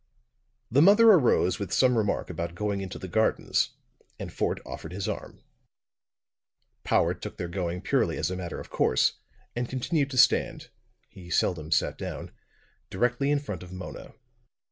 The 0.71 0.81
mother 0.81 1.11
arose 1.11 1.59
with 1.59 1.71
some 1.71 1.95
remark 1.95 2.31
about 2.31 2.55
going 2.55 2.81
into 2.81 2.97
the 2.97 3.07
gardens, 3.07 3.69
and 4.17 4.33
Fort 4.33 4.59
offered 4.65 4.93
his 4.93 5.07
arm. 5.07 5.43
Powart 6.83 7.21
took 7.21 7.37
their 7.37 7.47
going 7.47 7.81
purely 7.81 8.17
as 8.17 8.31
a 8.31 8.35
matter 8.35 8.59
of 8.59 8.71
course, 8.71 9.19
and 9.55 9.69
continued 9.69 10.09
to 10.09 10.17
stand 10.17 10.69
he 11.07 11.29
seldom 11.29 11.71
sat 11.71 11.99
down 11.99 12.31
directly 12.89 13.29
in 13.29 13.37
front 13.37 13.61
of 13.61 13.71
Mona. 13.71 14.15